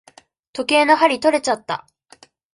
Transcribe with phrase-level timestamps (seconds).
[0.53, 1.85] 時計の針とれちゃった。